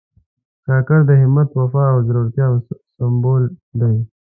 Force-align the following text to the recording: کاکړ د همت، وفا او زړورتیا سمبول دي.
کاکړ 0.65 0.99
د 1.09 1.11
همت، 1.21 1.49
وفا 1.59 1.83
او 1.93 1.97
زړورتیا 2.07 2.47
سمبول 2.97 3.43
دي. 3.79 3.95